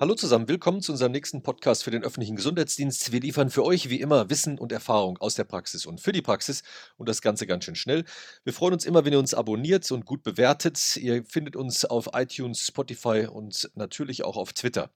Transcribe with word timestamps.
Hallo 0.00 0.14
zusammen, 0.14 0.46
willkommen 0.46 0.80
zu 0.80 0.92
unserem 0.92 1.10
nächsten 1.10 1.42
Podcast 1.42 1.82
für 1.82 1.90
den 1.90 2.04
öffentlichen 2.04 2.36
Gesundheitsdienst. 2.36 3.10
Wir 3.10 3.18
liefern 3.18 3.50
für 3.50 3.64
euch 3.64 3.90
wie 3.90 4.00
immer 4.00 4.30
Wissen 4.30 4.56
und 4.56 4.70
Erfahrung 4.70 5.18
aus 5.18 5.34
der 5.34 5.42
Praxis 5.42 5.86
und 5.86 6.00
für 6.00 6.12
die 6.12 6.22
Praxis 6.22 6.62
und 6.98 7.08
das 7.08 7.20
Ganze 7.20 7.48
ganz 7.48 7.64
schön 7.64 7.74
schnell. 7.74 8.04
Wir 8.44 8.52
freuen 8.52 8.74
uns 8.74 8.84
immer, 8.84 9.04
wenn 9.04 9.12
ihr 9.12 9.18
uns 9.18 9.34
abonniert 9.34 9.90
und 9.90 10.06
gut 10.06 10.22
bewertet. 10.22 10.96
Ihr 10.98 11.24
findet 11.24 11.56
uns 11.56 11.84
auf 11.84 12.10
iTunes, 12.12 12.64
Spotify 12.64 13.26
und 13.26 13.72
natürlich 13.74 14.22
auch 14.22 14.36
auf 14.36 14.52
Twitter. 14.52 14.92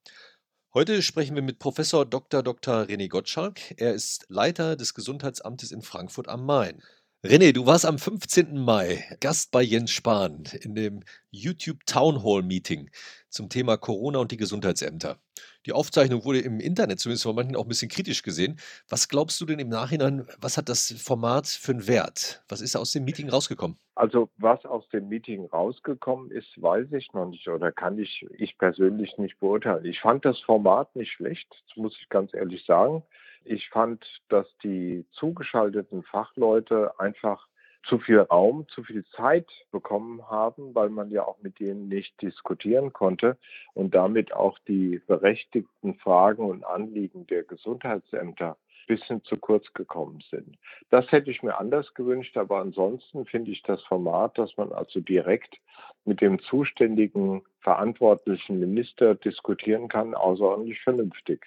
Heute 0.72 1.02
sprechen 1.02 1.34
wir 1.34 1.42
mit 1.42 1.58
Professor 1.58 2.06
Dr. 2.06 2.44
Dr. 2.44 2.82
René 2.82 3.08
Gottschalk. 3.08 3.58
Er 3.78 3.94
ist 3.94 4.26
Leiter 4.28 4.76
des 4.76 4.94
Gesundheitsamtes 4.94 5.72
in 5.72 5.82
Frankfurt 5.82 6.28
am 6.28 6.46
Main. 6.46 6.80
René, 7.24 7.52
du 7.52 7.66
warst 7.66 7.86
am 7.86 8.00
15. 8.00 8.58
Mai 8.58 9.04
Gast 9.20 9.52
bei 9.52 9.62
Jens 9.62 9.92
Spahn 9.92 10.42
in 10.60 10.74
dem 10.74 11.04
YouTube 11.30 11.86
Town 11.86 12.24
Hall 12.24 12.42
Meeting 12.42 12.90
zum 13.28 13.48
Thema 13.48 13.76
Corona 13.76 14.18
und 14.18 14.32
die 14.32 14.36
Gesundheitsämter. 14.36 15.18
Die 15.64 15.72
Aufzeichnung 15.72 16.24
wurde 16.24 16.40
im 16.40 16.58
Internet 16.58 16.98
zumindest 16.98 17.22
von 17.22 17.36
manchen 17.36 17.54
auch 17.54 17.62
ein 17.62 17.68
bisschen 17.68 17.88
kritisch 17.88 18.24
gesehen. 18.24 18.58
Was 18.88 19.08
glaubst 19.08 19.40
du 19.40 19.46
denn 19.46 19.60
im 19.60 19.68
Nachhinein, 19.68 20.26
was 20.40 20.56
hat 20.56 20.68
das 20.68 20.90
Format 21.00 21.46
für 21.46 21.70
einen 21.70 21.86
Wert? 21.86 22.42
Was 22.48 22.60
ist 22.60 22.74
aus 22.74 22.90
dem 22.90 23.04
Meeting 23.04 23.28
rausgekommen? 23.28 23.78
Also 23.94 24.28
was 24.38 24.64
aus 24.64 24.88
dem 24.88 25.08
Meeting 25.08 25.44
rausgekommen 25.44 26.32
ist, 26.32 26.60
weiß 26.60 26.90
ich 26.90 27.12
noch 27.12 27.28
nicht 27.28 27.46
oder 27.46 27.70
kann 27.70 28.00
ich, 28.00 28.26
ich 28.36 28.58
persönlich 28.58 29.16
nicht 29.18 29.38
beurteilen. 29.38 29.84
Ich 29.84 30.00
fand 30.00 30.24
das 30.24 30.40
Format 30.40 30.96
nicht 30.96 31.12
schlecht, 31.12 31.46
das 31.68 31.76
muss 31.76 31.96
ich 32.00 32.08
ganz 32.08 32.34
ehrlich 32.34 32.64
sagen. 32.66 33.04
Ich 33.44 33.68
fand, 33.70 34.04
dass 34.28 34.46
die 34.58 35.04
zugeschalteten 35.12 36.02
Fachleute 36.02 36.98
einfach 36.98 37.46
zu 37.84 37.98
viel 37.98 38.20
Raum, 38.20 38.66
zu 38.68 38.84
viel 38.84 39.04
Zeit 39.16 39.48
bekommen 39.70 40.28
haben, 40.30 40.74
weil 40.74 40.88
man 40.88 41.10
ja 41.10 41.24
auch 41.24 41.38
mit 41.42 41.58
denen 41.58 41.88
nicht 41.88 42.20
diskutieren 42.22 42.92
konnte 42.92 43.36
und 43.74 43.94
damit 43.94 44.32
auch 44.32 44.58
die 44.68 45.00
berechtigten 45.06 45.94
Fragen 45.96 46.44
und 46.48 46.64
Anliegen 46.64 47.26
der 47.26 47.42
Gesundheitsämter 47.42 48.56
ein 48.56 48.86
bisschen 48.86 49.24
zu 49.24 49.36
kurz 49.36 49.72
gekommen 49.74 50.22
sind. 50.30 50.58
Das 50.90 51.10
hätte 51.10 51.30
ich 51.30 51.42
mir 51.42 51.58
anders 51.58 51.92
gewünscht, 51.94 52.36
aber 52.36 52.60
ansonsten 52.60 53.26
finde 53.26 53.50
ich 53.50 53.62
das 53.62 53.82
Format, 53.82 54.38
dass 54.38 54.56
man 54.56 54.72
also 54.72 55.00
direkt 55.00 55.56
mit 56.04 56.20
dem 56.20 56.40
zuständigen 56.40 57.42
verantwortlichen 57.60 58.58
Minister 58.58 59.14
diskutieren 59.14 59.88
kann, 59.88 60.14
außerordentlich 60.14 60.80
vernünftig. 60.82 61.46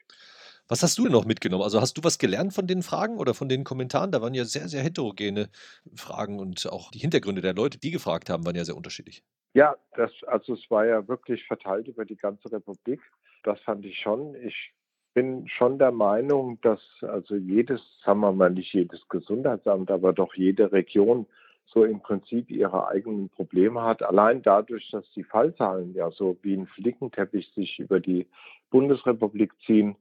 Was 0.68 0.82
hast 0.82 0.98
du 0.98 1.04
denn 1.04 1.12
noch 1.12 1.26
mitgenommen? 1.26 1.64
Also 1.64 1.80
hast 1.80 1.96
du 1.98 2.04
was 2.04 2.18
gelernt 2.18 2.54
von 2.54 2.66
den 2.66 2.82
Fragen 2.82 3.18
oder 3.18 3.36
von 3.36 3.50
den 3.50 3.64
Kommentaren? 3.64 4.12
Da 4.12 4.22
waren 4.22 4.34
ja 4.34 4.46
sehr, 4.46 4.68
sehr 4.68 4.82
heterogene 4.82 5.50
Fragen 5.96 6.40
und 6.40 6.68
auch 6.72 6.90
die 6.90 7.00
Hintergründe 7.00 7.42
der 7.42 7.54
Leute, 7.54 7.78
die 7.78 7.92
gefragt 7.92 8.30
haben, 8.30 8.46
waren 8.46 8.56
ja 8.56 8.66
sehr 8.66 8.76
unterschiedlich. 8.76 9.24
Ja, 9.54 9.76
das, 9.96 10.12
also 10.26 10.54
es 10.54 10.72
war 10.72 10.86
ja 10.86 11.08
wirklich 11.08 11.46
verteilt 11.46 11.88
über 11.88 12.04
die 12.04 12.16
ganze 12.16 12.52
Republik. 12.52 13.00
Das 13.44 13.60
fand 13.62 13.86
ich 13.86 14.00
schon. 14.00 14.34
Ich 14.36 14.74
bin 15.14 15.48
schon 15.48 15.78
der 15.78 15.92
Meinung, 15.92 16.60
dass 16.62 16.82
also 17.02 17.36
jedes, 17.36 17.82
sagen 18.04 18.22
wir 18.22 18.32
mal 18.32 18.50
nicht 18.50 18.74
jedes 18.74 19.08
Gesundheitsamt, 19.08 19.92
aber 19.92 20.14
doch 20.14 20.34
jede 20.34 20.72
Region 20.72 21.28
so 21.68 21.84
im 21.84 22.02
Prinzip 22.02 22.50
ihre 22.50 22.88
eigenen 22.88 23.30
Probleme 23.30 23.82
hat. 23.84 24.02
Allein 24.02 24.42
dadurch, 24.42 24.90
dass 24.92 25.10
die 25.12 25.24
Fallzahlen 25.24 25.94
ja 25.94 26.10
so 26.12 26.38
wie 26.42 26.56
ein 26.56 26.68
Flickenteppich 26.68 27.52
sich 27.56 27.80
über 27.80 28.00
die 28.00 28.28
Bundesrepublik 28.72 29.52
ziehen, 29.66 29.96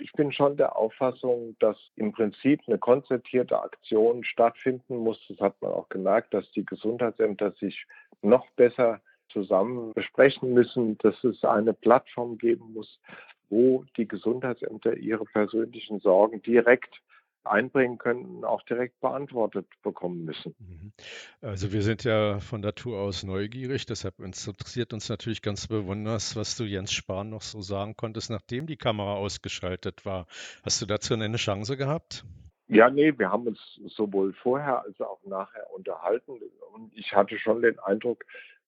ich 0.00 0.12
bin 0.12 0.32
schon 0.32 0.56
der 0.56 0.76
Auffassung, 0.76 1.56
dass 1.58 1.76
im 1.96 2.12
Prinzip 2.12 2.60
eine 2.66 2.78
konzertierte 2.78 3.60
Aktion 3.60 4.24
stattfinden 4.24 4.98
muss. 4.98 5.18
Das 5.28 5.40
hat 5.40 5.60
man 5.60 5.72
auch 5.72 5.88
gemerkt, 5.88 6.34
dass 6.34 6.50
die 6.52 6.64
Gesundheitsämter 6.64 7.52
sich 7.52 7.86
noch 8.22 8.46
besser 8.56 9.00
zusammen 9.30 9.92
besprechen 9.94 10.52
müssen, 10.52 10.98
dass 10.98 11.22
es 11.24 11.44
eine 11.44 11.72
Plattform 11.72 12.36
geben 12.38 12.72
muss, 12.74 13.00
wo 13.48 13.84
die 13.96 14.08
Gesundheitsämter 14.08 14.96
ihre 14.96 15.24
persönlichen 15.24 16.00
Sorgen 16.00 16.42
direkt 16.42 17.00
einbringen 17.44 17.98
können, 17.98 18.44
auch 18.44 18.62
direkt 18.62 19.00
beantwortet 19.00 19.66
bekommen 19.82 20.24
müssen. 20.24 20.54
Mhm. 20.58 20.92
Also 21.40 21.72
wir 21.72 21.82
sind 21.82 22.04
ja 22.04 22.40
von 22.40 22.60
Natur 22.60 23.00
aus 23.00 23.22
neugierig, 23.22 23.86
deshalb 23.86 24.18
interessiert 24.20 24.92
uns 24.92 25.08
natürlich 25.08 25.42
ganz 25.42 25.66
besonders, 25.66 26.36
was 26.36 26.56
du 26.56 26.64
Jens 26.64 26.92
Spahn 26.92 27.30
noch 27.30 27.42
so 27.42 27.60
sagen 27.60 27.96
konntest, 27.96 28.30
nachdem 28.30 28.66
die 28.66 28.76
Kamera 28.76 29.14
ausgeschaltet 29.14 30.04
war. 30.04 30.26
Hast 30.64 30.82
du 30.82 30.86
dazu 30.86 31.14
eine 31.14 31.36
Chance 31.36 31.76
gehabt? 31.76 32.24
Ja, 32.68 32.88
nee, 32.88 33.12
wir 33.18 33.30
haben 33.30 33.48
uns 33.48 33.80
sowohl 33.86 34.32
vorher 34.32 34.82
als 34.82 35.00
auch 35.00 35.18
nachher 35.24 35.66
unterhalten 35.74 36.38
und 36.72 36.92
ich 36.94 37.12
hatte 37.12 37.38
schon 37.38 37.62
den 37.62 37.78
Eindruck, 37.80 38.24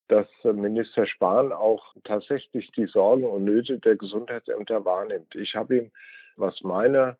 dass 0.08 0.26
Minister 0.42 1.06
Spahn 1.06 1.52
auch 1.52 1.94
tatsächlich 2.04 2.70
die 2.72 2.86
Sorgen 2.86 3.24
und 3.24 3.44
Nöte 3.44 3.78
der 3.78 3.96
Gesundheitsämter 3.96 4.84
wahrnimmt. 4.84 5.34
Ich 5.36 5.54
habe 5.54 5.76
ihm, 5.76 5.90
was 6.36 6.62
meine 6.62 7.16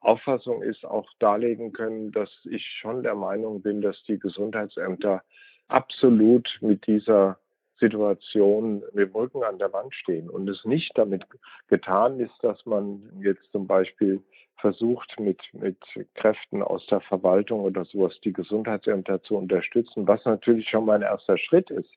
Auffassung 0.00 0.62
ist, 0.62 0.84
auch 0.84 1.08
darlegen 1.18 1.72
können, 1.72 2.12
dass 2.12 2.30
ich 2.44 2.64
schon 2.80 3.02
der 3.02 3.14
Meinung 3.14 3.62
bin, 3.62 3.82
dass 3.82 4.02
die 4.04 4.18
Gesundheitsämter 4.18 5.22
absolut 5.68 6.58
mit 6.60 6.86
dieser 6.86 7.38
Situation 7.78 8.82
mit 8.92 9.08
dem 9.08 9.14
Rücken 9.14 9.42
an 9.42 9.58
der 9.58 9.72
Wand 9.72 9.94
stehen 9.94 10.30
und 10.30 10.48
es 10.48 10.64
nicht 10.64 10.96
damit 10.96 11.26
getan 11.68 12.20
ist, 12.20 12.34
dass 12.42 12.64
man 12.64 13.02
jetzt 13.20 13.50
zum 13.52 13.66
Beispiel 13.66 14.22
versucht, 14.58 15.20
mit, 15.20 15.42
mit 15.52 15.78
Kräften 16.14 16.62
aus 16.62 16.86
der 16.86 17.00
Verwaltung 17.02 17.60
oder 17.60 17.84
sowas 17.84 18.18
die 18.24 18.32
Gesundheitsämter 18.32 19.22
zu 19.22 19.36
unterstützen, 19.36 20.08
was 20.08 20.24
natürlich 20.24 20.68
schon 20.68 20.86
mal 20.86 20.94
ein 20.94 21.02
erster 21.02 21.36
Schritt 21.36 21.70
ist. 21.70 21.90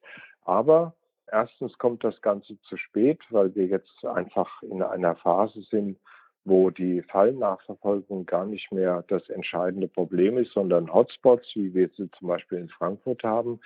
Aber 0.43 0.93
erstens 1.31 1.77
kommt 1.77 2.03
das 2.03 2.21
Ganze 2.21 2.59
zu 2.63 2.75
spät, 2.75 3.19
weil 3.29 3.55
wir 3.55 3.67
jetzt 3.67 4.05
einfach 4.05 4.61
in 4.63 4.83
einer 4.83 5.15
Phase 5.15 5.61
sind, 5.61 5.97
wo 6.45 6.69
die 6.69 7.01
Fallnachverfolgung 7.03 8.25
gar 8.25 8.45
nicht 8.45 8.71
mehr 8.71 9.03
das 9.07 9.27
entscheidende 9.29 9.87
Problem 9.87 10.37
ist, 10.37 10.53
sondern 10.53 10.93
Hotspots, 10.93 11.55
wie 11.55 11.73
wir 11.73 11.89
sie 11.89 12.09
zum 12.11 12.27
Beispiel 12.27 12.59
in 12.59 12.69
Frankfurt 12.69 13.23
haben. 13.23 13.59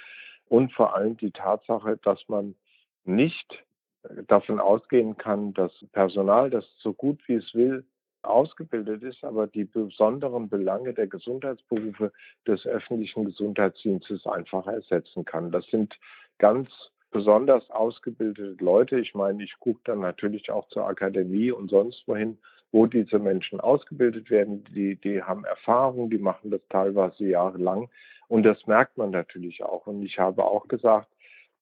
Und 0.50 0.74
vor 0.74 0.96
allem 0.96 1.18
die 1.18 1.32
Tatsache, 1.32 1.98
dass 2.04 2.20
man 2.28 2.56
nicht 3.06 3.64
davon 4.28 4.60
ausgehen 4.60 5.18
kann, 5.18 5.54
dass 5.54 5.72
Personal, 5.94 6.50
das 6.50 6.66
so 6.80 6.94
gut 6.94 7.20
wie 7.28 7.36
es 7.36 7.54
will, 7.54 7.86
ausgebildet 8.22 9.04
ist, 9.04 9.24
aber 9.24 9.48
die 9.48 9.66
besonderen 9.66 10.50
Belange 10.50 10.94
der 10.94 11.08
Gesundheitsberufe 11.08 12.12
des 12.48 12.66
öffentlichen 12.66 13.26
Gesundheitsdienstes 13.26 14.26
einfach 14.26 14.66
ersetzen 14.68 15.26
kann. 15.26 15.52
Das 15.52 15.66
sind 15.68 15.98
ganz 16.38 16.70
besonders 17.12 17.70
ausgebildete 17.70 18.64
Leute. 18.64 19.00
Ich 19.00 19.14
meine, 19.14 19.44
ich 19.44 19.54
gucke 19.60 19.82
dann 19.84 20.00
natürlich 20.00 20.50
auch 20.52 20.68
zur 20.70 20.88
Akademie 20.88 21.52
und 21.52 21.70
sonst 21.70 22.08
wohin 22.08 22.38
wo 22.74 22.88
diese 22.88 23.20
Menschen 23.20 23.62
ausgebildet 23.62 24.30
werden. 24.30 24.66
Die, 24.76 24.96
die 24.96 25.22
haben 25.22 25.46
Erfahrung, 25.46 26.10
die 26.10 26.18
machen 26.18 26.52
das 26.52 26.62
teilweise 26.70 27.24
jahrelang. 27.24 27.88
Und 28.28 28.44
das 28.44 28.66
merkt 28.66 28.98
man 28.98 29.12
natürlich 29.12 29.64
auch. 29.64 29.86
Und 29.86 30.04
ich 30.04 30.18
habe 30.18 30.44
auch 30.44 30.68
gesagt, 30.68 31.08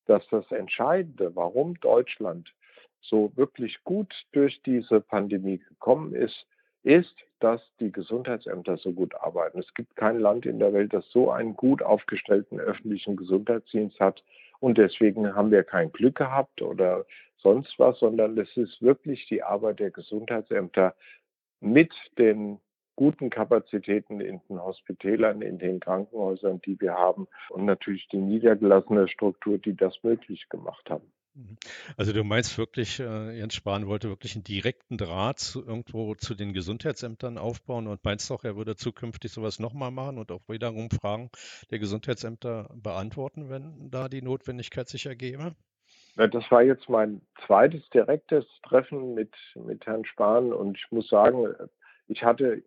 dass 0.06 0.26
das 0.30 0.50
Entscheidende, 0.52 1.36
warum 1.36 1.80
Deutschland 1.82 2.54
so 3.02 3.32
wirklich 3.36 3.84
gut 3.84 4.14
durch 4.32 4.62
diese 4.64 5.02
Pandemie 5.02 5.58
gekommen 5.58 6.16
ist, 6.16 6.48
ist, 6.84 7.16
dass 7.42 7.62
die 7.80 7.92
Gesundheitsämter 7.92 8.78
so 8.78 8.94
gut 8.94 9.14
arbeiten. 9.16 9.60
Es 9.60 9.74
gibt 9.74 9.96
kein 9.98 10.20
Land 10.20 10.46
in 10.46 10.60
der 10.60 10.72
Welt, 10.74 10.94
das 10.94 11.06
so 11.12 11.30
einen 11.30 11.56
gut 11.56 11.84
aufgestellten 11.84 12.60
öffentlichen 12.60 13.18
Gesundheitsdienst 13.18 14.00
hat. 14.00 14.24
Und 14.60 14.78
deswegen 14.78 15.36
haben 15.36 15.52
wir 15.52 15.64
kein 15.64 15.92
Glück 15.92 16.16
gehabt 16.16 16.62
oder 16.62 17.06
sonst 17.42 17.78
was, 17.78 18.00
sondern 18.00 18.38
es 18.38 18.56
ist 18.58 18.82
wirklich 18.82 19.28
die 19.28 19.44
Arbeit 19.44 19.80
der 19.80 19.92
Gesundheitsämter 19.92 20.96
mit 21.60 21.94
den 22.18 22.60
guten 22.96 23.30
Kapazitäten 23.30 24.20
in 24.20 24.42
den 24.50 24.62
Hospitälern, 24.62 25.42
in 25.42 25.58
den 25.58 25.80
Krankenhäusern, 25.80 26.62
die 26.62 26.80
wir 26.80 26.94
haben 26.94 27.28
und 27.50 27.66
natürlich 27.66 28.08
die 28.10 28.18
niedergelassene 28.18 29.08
Struktur, 29.08 29.58
die 29.58 29.76
das 29.76 30.04
möglich 30.04 30.48
gemacht 30.50 30.90
haben. 30.90 31.12
Mhm. 31.34 31.58
Also 31.96 32.12
du 32.12 32.24
meinst 32.24 32.58
wirklich, 32.58 33.00
äh, 33.00 33.38
Jens 33.38 33.56
Spahn 33.56 33.88
wollte 33.88 34.10
wirklich 34.10 34.36
einen 34.36 34.44
direkten 34.44 34.98
Draht 34.98 35.40
zu, 35.40 35.66
irgendwo 35.66 36.16
zu 36.16 36.36
den 36.36 36.54
Gesundheitsämtern 36.54 37.38
aufbauen 37.38 37.88
und 37.88 38.04
meinst 38.04 38.30
auch, 38.32 38.44
er 38.44 38.58
würde 38.58 38.76
zukünftig 38.76 39.32
sowas 39.32 39.60
nochmal 39.60 39.92
machen 39.92 40.18
und 40.18 40.32
auch 40.32 40.42
wiederum 40.48 40.90
Fragen 40.92 41.30
der 41.70 41.80
Gesundheitsämter 41.80 42.70
beantworten, 42.76 43.50
wenn 43.50 43.90
da 43.90 44.10
die 44.10 44.22
Notwendigkeit 44.22 44.90
sich 44.90 45.06
ergebe? 45.06 45.56
Das 46.16 46.52
war 46.52 46.62
jetzt 46.62 46.90
mein 46.90 47.22
zweites 47.46 47.90
direktes 47.90 48.46
Treffen 48.64 49.14
mit, 49.14 49.34
mit 49.56 49.86
Herrn 49.86 50.06
Spahn 50.06 50.52
und 50.52 50.78
ich 50.78 50.92
muss 50.92 51.08
sagen, 51.08 51.48
ich 52.08 52.24
hatte 52.24 52.64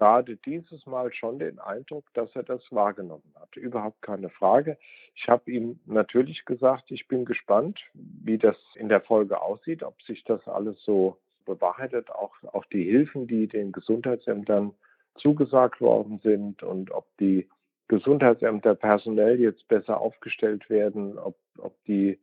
gerade 0.00 0.36
dieses 0.36 0.86
Mal 0.86 1.12
schon 1.12 1.38
den 1.38 1.58
Eindruck, 1.58 2.04
dass 2.14 2.34
er 2.34 2.44
das 2.44 2.62
wahrgenommen 2.70 3.34
hat. 3.38 3.54
Überhaupt 3.56 4.00
keine 4.00 4.30
Frage. 4.30 4.78
Ich 5.14 5.28
habe 5.28 5.50
ihm 5.50 5.80
natürlich 5.84 6.44
gesagt, 6.44 6.90
ich 6.90 7.06
bin 7.08 7.24
gespannt, 7.24 7.80
wie 7.92 8.38
das 8.38 8.56
in 8.76 8.88
der 8.88 9.02
Folge 9.02 9.42
aussieht, 9.42 9.82
ob 9.82 10.00
sich 10.02 10.24
das 10.24 10.46
alles 10.46 10.82
so 10.84 11.18
bewahrheitet, 11.44 12.10
auch, 12.10 12.34
auch 12.52 12.64
die 12.66 12.84
Hilfen, 12.84 13.26
die 13.26 13.48
den 13.48 13.72
Gesundheitsämtern 13.72 14.72
zugesagt 15.16 15.80
worden 15.80 16.20
sind 16.22 16.62
und 16.62 16.92
ob 16.92 17.06
die 17.18 17.48
Gesundheitsämter 17.88 18.76
personell 18.76 19.40
jetzt 19.40 19.66
besser 19.66 20.00
aufgestellt 20.00 20.70
werden, 20.70 21.18
ob, 21.18 21.34
ob 21.58 21.74
die 21.86 22.19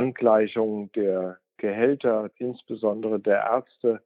Angleichung 0.00 0.90
der 0.92 1.38
Gehälter, 1.58 2.30
insbesondere 2.38 3.20
der 3.20 3.44
Ärzte 3.44 4.00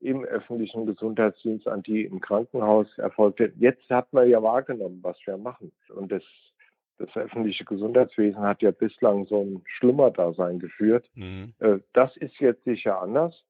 im 0.00 0.24
öffentlichen 0.24 0.86
Gesundheitsdienst, 0.86 1.68
an 1.68 1.82
die 1.82 2.04
im 2.04 2.20
Krankenhaus 2.20 2.86
erfolgt 2.98 3.38
wird. 3.38 3.56
Jetzt 3.56 3.88
hat 3.88 4.12
man 4.12 4.28
ja 4.28 4.42
wahrgenommen, 4.42 5.00
was 5.02 5.16
wir 5.24 5.36
machen. 5.36 5.72
Und 5.94 6.10
das, 6.10 6.22
das 6.98 7.08
öffentliche 7.16 7.64
Gesundheitswesen 7.64 8.40
hat 8.40 8.62
ja 8.62 8.70
bislang 8.72 9.26
so 9.26 9.42
ein 9.42 9.62
Schlummerdasein 9.66 10.58
geführt. 10.58 11.08
Mhm. 11.14 11.54
Äh, 11.58 11.78
das 11.92 12.16
ist 12.16 12.38
jetzt 12.40 12.64
sicher 12.64 13.00
anders. 13.00 13.44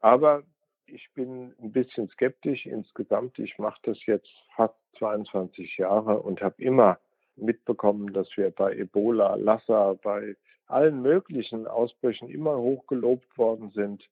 Aber 0.00 0.42
ich 0.86 1.08
bin 1.14 1.54
ein 1.60 1.72
bisschen 1.72 2.08
skeptisch 2.10 2.66
insgesamt. 2.66 3.38
Ich 3.38 3.58
mache 3.58 3.80
das 3.82 4.04
jetzt 4.06 4.30
fast 4.54 4.74
22 4.98 5.78
Jahre 5.78 6.20
und 6.20 6.40
habe 6.40 6.62
immer 6.62 6.98
mitbekommen, 7.36 8.12
dass 8.12 8.28
wir 8.36 8.50
bei 8.50 8.74
Ebola, 8.76 9.34
Lassa, 9.34 9.94
bei 10.02 10.36
allen 10.66 11.02
möglichen 11.02 11.66
Ausbrüchen 11.66 12.28
immer 12.28 12.56
hochgelobt 12.56 13.36
worden 13.38 13.70
sind. 13.74 14.02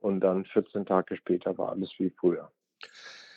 Und 0.00 0.20
dann 0.20 0.44
14 0.44 0.86
Tage 0.86 1.16
später 1.16 1.56
war 1.58 1.70
alles 1.70 1.90
wie 1.98 2.10
früher. 2.10 2.50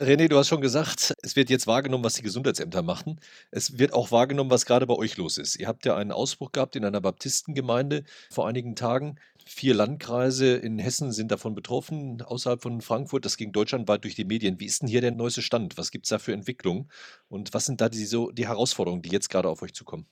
René, 0.00 0.28
du 0.28 0.38
hast 0.38 0.48
schon 0.48 0.62
gesagt, 0.62 1.14
es 1.20 1.36
wird 1.36 1.50
jetzt 1.50 1.66
wahrgenommen, 1.66 2.04
was 2.04 2.14
die 2.14 2.22
Gesundheitsämter 2.22 2.80
machen. 2.80 3.20
Es 3.50 3.78
wird 3.78 3.92
auch 3.92 4.10
wahrgenommen, 4.10 4.50
was 4.50 4.64
gerade 4.64 4.86
bei 4.86 4.94
euch 4.94 5.18
los 5.18 5.36
ist. 5.36 5.56
Ihr 5.56 5.68
habt 5.68 5.84
ja 5.84 5.94
einen 5.94 6.10
Ausbruch 6.10 6.52
gehabt 6.52 6.74
in 6.74 6.86
einer 6.86 7.02
Baptistengemeinde 7.02 8.04
vor 8.30 8.48
einigen 8.48 8.76
Tagen. 8.76 9.16
Vier 9.44 9.74
Landkreise 9.74 10.56
in 10.56 10.78
Hessen 10.78 11.12
sind 11.12 11.30
davon 11.30 11.54
betroffen, 11.54 12.22
außerhalb 12.22 12.62
von 12.62 12.80
Frankfurt. 12.80 13.26
Das 13.26 13.36
ging 13.36 13.52
deutschlandweit 13.52 14.04
durch 14.04 14.14
die 14.14 14.24
Medien. 14.24 14.58
Wie 14.58 14.64
ist 14.64 14.80
denn 14.80 14.88
hier 14.88 15.02
der 15.02 15.10
neueste 15.10 15.42
Stand? 15.42 15.76
Was 15.76 15.90
gibt 15.90 16.06
es 16.06 16.10
da 16.10 16.18
für 16.18 16.32
Entwicklungen? 16.32 16.90
Und 17.28 17.52
was 17.52 17.66
sind 17.66 17.82
da 17.82 17.90
die, 17.90 18.06
so, 18.06 18.30
die 18.30 18.48
Herausforderungen, 18.48 19.02
die 19.02 19.10
jetzt 19.10 19.28
gerade 19.28 19.50
auf 19.50 19.60
euch 19.60 19.74
zukommen? 19.74 20.06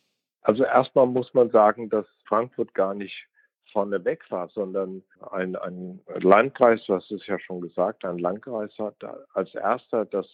Also 0.49 0.65
erstmal 0.65 1.07
muss 1.07 1.35
man 1.35 1.51
sagen, 1.51 1.91
dass 1.91 2.07
Frankfurt 2.25 2.73
gar 2.73 2.95
nicht 2.95 3.27
vorne 3.71 4.03
weg 4.07 4.25
war, 4.31 4.49
sondern 4.49 5.03
ein, 5.31 5.57
ein 5.57 6.01
Landkreis, 6.21 6.83
du 6.87 6.95
hast 6.95 7.11
es 7.11 7.27
ja 7.27 7.39
schon 7.39 7.61
gesagt, 7.61 8.03
ein 8.07 8.19
Landkreis 8.19 8.71
hat 8.79 8.97
als 9.35 9.55
erster 9.55 10.07
das 10.07 10.27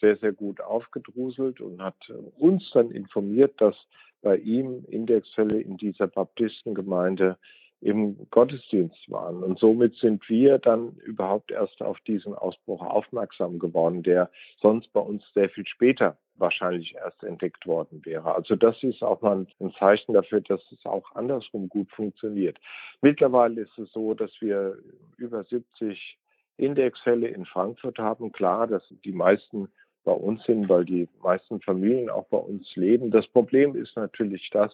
sehr, 0.00 0.16
sehr 0.18 0.32
gut 0.32 0.60
aufgedruselt 0.60 1.60
und 1.60 1.82
hat 1.82 1.96
uns 2.38 2.70
dann 2.70 2.92
informiert, 2.92 3.60
dass 3.60 3.74
bei 4.22 4.36
ihm 4.36 4.84
Indexfälle 4.86 5.60
in 5.60 5.76
dieser 5.76 6.06
Baptistengemeinde 6.06 7.36
im 7.80 8.30
Gottesdienst 8.30 9.10
waren. 9.10 9.42
Und 9.42 9.58
somit 9.58 9.96
sind 9.96 10.28
wir 10.28 10.58
dann 10.58 10.94
überhaupt 10.98 11.50
erst 11.50 11.82
auf 11.82 11.98
diesen 12.06 12.32
Ausbruch 12.32 12.80
aufmerksam 12.80 13.58
geworden, 13.58 14.04
der 14.04 14.30
sonst 14.62 14.92
bei 14.92 15.00
uns 15.00 15.24
sehr 15.34 15.50
viel 15.50 15.66
später 15.66 16.16
wahrscheinlich 16.38 16.94
erst 16.94 17.22
entdeckt 17.22 17.66
worden 17.66 18.04
wäre. 18.04 18.34
Also 18.34 18.56
das 18.56 18.82
ist 18.82 19.02
auch 19.02 19.20
mal 19.20 19.46
ein 19.60 19.72
Zeichen 19.78 20.14
dafür, 20.14 20.40
dass 20.40 20.60
es 20.72 20.84
auch 20.86 21.14
andersrum 21.14 21.68
gut 21.68 21.90
funktioniert. 21.90 22.58
Mittlerweile 23.02 23.62
ist 23.62 23.78
es 23.78 23.92
so, 23.92 24.14
dass 24.14 24.30
wir 24.40 24.78
über 25.16 25.44
70 25.44 26.18
Indexfälle 26.56 27.28
in 27.28 27.44
Frankfurt 27.44 27.98
haben. 27.98 28.32
Klar, 28.32 28.66
dass 28.66 28.82
die 29.04 29.12
meisten 29.12 29.68
bei 30.04 30.12
uns 30.12 30.42
sind, 30.44 30.68
weil 30.68 30.84
die 30.84 31.08
meisten 31.22 31.60
Familien 31.60 32.10
auch 32.10 32.26
bei 32.28 32.38
uns 32.38 32.74
leben. 32.76 33.10
Das 33.10 33.26
Problem 33.28 33.76
ist 33.76 33.96
natürlich 33.96 34.48
das, 34.50 34.72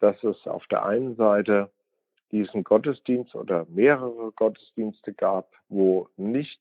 dass 0.00 0.22
es 0.24 0.46
auf 0.46 0.66
der 0.68 0.84
einen 0.84 1.16
Seite 1.16 1.70
diesen 2.32 2.64
Gottesdienst 2.64 3.34
oder 3.34 3.66
mehrere 3.68 4.32
Gottesdienste 4.32 5.12
gab, 5.12 5.52
wo 5.68 6.08
nicht 6.16 6.60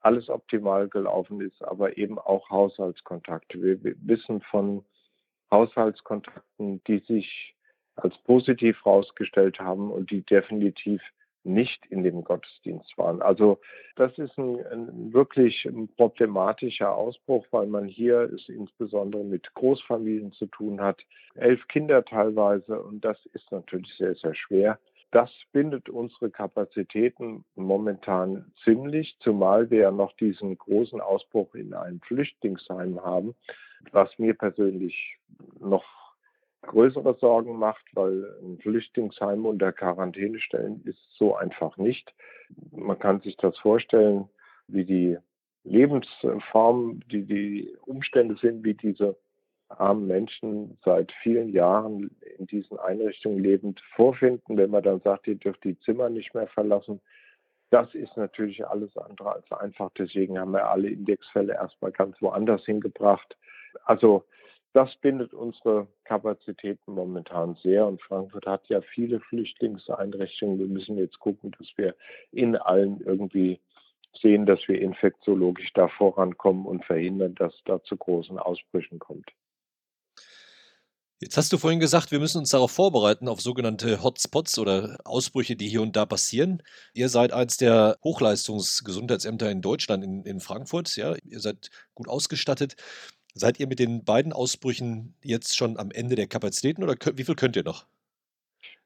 alles 0.00 0.28
optimal 0.28 0.88
gelaufen 0.88 1.40
ist, 1.40 1.62
aber 1.62 1.96
eben 1.96 2.18
auch 2.18 2.48
Haushaltskontakte. 2.50 3.60
Wir 3.60 3.94
wissen 4.00 4.40
von 4.42 4.84
Haushaltskontakten, 5.50 6.82
die 6.84 6.98
sich 7.00 7.54
als 7.96 8.16
positiv 8.18 8.76
herausgestellt 8.84 9.58
haben 9.58 9.90
und 9.90 10.10
die 10.10 10.22
definitiv 10.22 11.02
nicht 11.44 11.86
in 11.86 12.02
dem 12.04 12.22
Gottesdienst 12.24 12.96
waren. 12.98 13.22
Also 13.22 13.58
das 13.96 14.16
ist 14.18 14.36
ein, 14.38 14.64
ein, 14.66 15.12
wirklich 15.12 15.68
problematischer 15.96 16.94
Ausbruch, 16.94 17.46
weil 17.50 17.66
man 17.66 17.86
hier 17.86 18.20
es 18.32 18.48
insbesondere 18.48 19.24
mit 19.24 19.52
Großfamilien 19.54 20.32
zu 20.32 20.46
tun 20.46 20.80
hat, 20.80 21.00
elf 21.34 21.66
Kinder 21.68 22.04
teilweise 22.04 22.80
und 22.80 23.04
das 23.04 23.18
ist 23.32 23.50
natürlich 23.50 23.92
sehr, 23.96 24.14
sehr 24.16 24.34
schwer. 24.34 24.78
Das 25.10 25.30
bindet 25.52 25.88
unsere 25.88 26.30
Kapazitäten 26.30 27.44
momentan 27.54 28.52
ziemlich, 28.62 29.16
zumal 29.20 29.70
wir 29.70 29.78
ja 29.80 29.90
noch 29.90 30.12
diesen 30.16 30.56
großen 30.58 31.00
Ausbruch 31.00 31.54
in 31.54 31.72
einem 31.72 32.00
Flüchtlingsheim 32.02 33.02
haben, 33.02 33.34
was 33.92 34.18
mir 34.18 34.34
persönlich 34.34 35.16
noch 35.60 35.84
größere 36.62 37.16
Sorgen 37.20 37.58
macht, 37.58 37.84
weil 37.94 38.36
ein 38.42 38.58
Flüchtlingsheim 38.58 39.46
unter 39.46 39.72
Quarantäne 39.72 40.40
stellen 40.40 40.82
ist 40.84 41.00
so 41.16 41.36
einfach 41.36 41.76
nicht. 41.78 42.12
Man 42.72 42.98
kann 42.98 43.20
sich 43.20 43.36
das 43.38 43.56
vorstellen, 43.58 44.28
wie 44.66 44.84
die 44.84 45.16
Lebensform, 45.64 47.00
die 47.08 47.24
die 47.24 47.76
Umstände 47.86 48.36
sind, 48.36 48.64
wie 48.64 48.74
diese 48.74 49.16
armen 49.68 50.06
Menschen 50.06 50.78
seit 50.84 51.12
vielen 51.22 51.50
Jahren 51.50 52.10
in 52.38 52.46
diesen 52.46 52.78
Einrichtungen 52.78 53.38
lebend 53.38 53.80
vorfinden, 53.94 54.56
wenn 54.56 54.70
man 54.70 54.82
dann 54.82 55.00
sagt, 55.00 55.26
ihr 55.26 55.36
dürft 55.36 55.64
die 55.64 55.78
Zimmer 55.80 56.08
nicht 56.08 56.34
mehr 56.34 56.48
verlassen. 56.48 57.00
Das 57.70 57.94
ist 57.94 58.16
natürlich 58.16 58.66
alles 58.66 58.96
andere 58.96 59.32
als 59.32 59.52
einfach. 59.52 59.90
Deswegen 59.98 60.38
haben 60.38 60.52
wir 60.52 60.68
alle 60.68 60.88
Indexfälle 60.88 61.54
erstmal 61.54 61.92
ganz 61.92 62.20
woanders 62.22 62.64
hingebracht. 62.64 63.36
Also 63.84 64.24
das 64.72 64.94
bindet 64.96 65.34
unsere 65.34 65.86
Kapazitäten 66.04 66.92
momentan 66.92 67.56
sehr. 67.62 67.86
Und 67.86 68.00
Frankfurt 68.02 68.46
hat 68.46 68.68
ja 68.68 68.80
viele 68.80 69.20
Flüchtlingseinrichtungen. 69.20 70.58
Wir 70.58 70.66
müssen 70.66 70.96
jetzt 70.96 71.18
gucken, 71.18 71.54
dass 71.58 71.68
wir 71.76 71.94
in 72.32 72.56
allen 72.56 73.00
irgendwie 73.00 73.60
sehen, 74.14 74.46
dass 74.46 74.66
wir 74.68 74.80
infektiologisch 74.80 75.72
da 75.74 75.88
vorankommen 75.88 76.64
und 76.64 76.84
verhindern, 76.84 77.34
dass 77.34 77.54
da 77.64 77.82
zu 77.82 77.96
großen 77.96 78.38
Ausbrüchen 78.38 78.98
kommt. 78.98 79.30
Jetzt 81.20 81.36
hast 81.36 81.52
du 81.52 81.58
vorhin 81.58 81.80
gesagt, 81.80 82.12
wir 82.12 82.20
müssen 82.20 82.38
uns 82.38 82.50
darauf 82.50 82.70
vorbereiten, 82.70 83.26
auf 83.26 83.40
sogenannte 83.40 84.04
Hotspots 84.04 84.56
oder 84.56 84.98
Ausbrüche, 85.04 85.56
die 85.56 85.68
hier 85.68 85.82
und 85.82 85.96
da 85.96 86.06
passieren. 86.06 86.62
Ihr 86.94 87.08
seid 87.08 87.32
eins 87.32 87.56
der 87.56 87.96
Hochleistungsgesundheitsämter 88.04 89.50
in 89.50 89.60
Deutschland, 89.60 90.04
in, 90.04 90.22
in 90.22 90.38
Frankfurt. 90.38 90.96
Ja? 90.96 91.16
Ihr 91.24 91.40
seid 91.40 91.70
gut 91.94 92.08
ausgestattet. 92.08 92.76
Seid 93.34 93.58
ihr 93.58 93.66
mit 93.66 93.80
den 93.80 94.04
beiden 94.04 94.32
Ausbrüchen 94.32 95.16
jetzt 95.22 95.56
schon 95.56 95.76
am 95.76 95.90
Ende 95.90 96.14
der 96.14 96.28
Kapazitäten 96.28 96.84
oder 96.84 96.94
wie 97.14 97.24
viel 97.24 97.34
könnt 97.34 97.56
ihr 97.56 97.64
noch? 97.64 97.84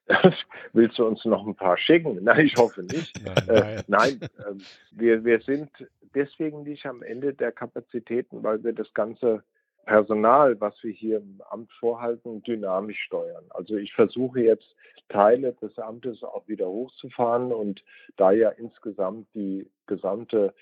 Willst 0.73 0.99
du 0.99 1.07
uns 1.07 1.25
noch 1.27 1.47
ein 1.47 1.55
paar 1.55 1.77
schicken? 1.77 2.19
Nein, 2.23 2.47
ich 2.47 2.57
hoffe 2.57 2.83
nicht. 2.83 3.13
nein, 3.25 3.49
äh, 3.49 3.83
nein 3.87 4.21
äh, 4.23 4.55
wir, 4.91 5.23
wir 5.25 5.41
sind 5.43 5.71
deswegen 6.15 6.63
nicht 6.63 6.87
am 6.87 7.03
Ende 7.03 7.35
der 7.35 7.53
Kapazitäten, 7.53 8.43
weil 8.43 8.65
wir 8.65 8.73
das 8.73 8.93
Ganze 8.95 9.43
Personal, 9.85 10.61
was 10.61 10.75
wir 10.83 10.93
hier 10.93 11.19
im 11.19 11.41
Amt 11.51 11.73
vorhalten, 11.73 12.43
dynamisch 12.43 13.01
steuern. 13.05 13.45
Also 13.51 13.77
ich 13.77 13.93
versuche 13.95 14.41
jetzt 14.41 14.77
Teile 15.09 15.53
des 15.55 15.79
Amtes 15.79 16.23
auch 16.23 16.47
wieder 16.49 16.69
hochzufahren 16.69 17.53
und 17.53 17.83
da 18.17 18.33
ja 18.33 18.51
insgesamt 18.51 19.27
die 19.35 19.69
gesamte 19.87 20.55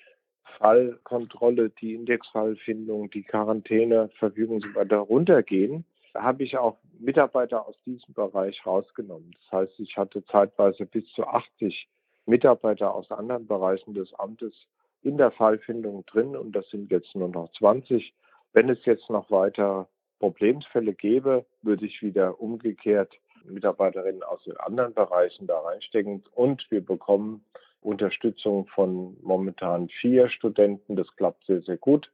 Fallkontrolle, 0.59 1.71
die 1.71 1.95
Indexfallfindung, 1.95 3.11
die 3.11 3.23
Quarantäneverfügung 3.23 4.57
und 4.57 4.65
so 4.65 4.75
weiter 4.75 4.99
runtergehen, 4.99 5.85
habe 6.15 6.43
ich 6.43 6.57
auch 6.59 6.79
Mitarbeiter 6.99 7.67
aus 7.67 7.77
diesem 7.87 8.15
Bereich 8.15 8.65
rausgenommen. 8.67 9.35
Das 9.43 9.61
heißt, 9.61 9.81
ich 9.81 9.97
hatte 9.97 10.25
zeitweise 10.27 10.87
bis 10.87 11.07
zu 11.13 11.25
80 11.25 11.89
Mitarbeiter 12.27 12.93
aus 12.95 13.11
anderen 13.11 13.47
Bereichen 13.47 13.95
des 13.95 14.13
Amtes 14.15 14.55
in 15.03 15.17
der 15.17 15.31
Fallfindung 15.31 16.05
drin 16.07 16.37
und 16.37 16.53
das 16.53 16.69
sind 16.71 16.91
jetzt 16.91 17.15
nur 17.15 17.29
noch 17.29 17.51
20. 17.53 18.13
Wenn 18.53 18.69
es 18.69 18.85
jetzt 18.85 19.09
noch 19.11 19.31
weiter 19.31 19.89
Problemfälle 20.19 20.93
gäbe, 20.93 21.47
würde 21.63 21.87
ich 21.87 22.03
wieder 22.03 22.41
umgekehrt 22.41 23.13
Mitarbeiterinnen 23.45 24.23
aus 24.23 24.43
den 24.45 24.57
anderen 24.59 24.93
Bereichen 24.93 25.47
da 25.47 25.59
reinstecken 25.61 26.23
und 26.35 26.71
wir 26.71 26.85
bekommen 26.85 27.45
Unterstützung 27.81 28.67
von 28.67 29.17
momentan 29.23 29.89
vier 29.89 30.29
Studenten. 30.29 30.97
Das 30.97 31.07
klappt 31.17 31.47
sehr, 31.47 31.63
sehr 31.63 31.79
gut. 31.79 32.11